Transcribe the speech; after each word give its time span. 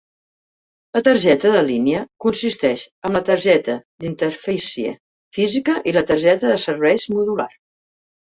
La 0.97 0.99
targeta 1.07 1.49
de 1.55 1.59
línia 1.65 1.99
consisteix 2.25 2.85
en 3.09 3.13
la 3.17 3.21
targeta 3.27 3.75
d'interfície 4.05 4.95
física 5.39 5.77
i 5.93 5.95
la 5.99 6.03
targeta 6.13 6.51
de 6.53 6.57
serveis 6.65 7.07
modular. 7.19 7.47